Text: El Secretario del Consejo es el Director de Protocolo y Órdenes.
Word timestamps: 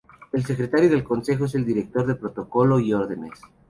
El 0.33 0.43
Secretario 0.43 0.89
del 0.89 1.03
Consejo 1.03 1.45
es 1.45 1.53
el 1.53 1.63
Director 1.63 2.07
de 2.07 2.15
Protocolo 2.15 2.79
y 2.79 2.91
Órdenes. 2.91 3.39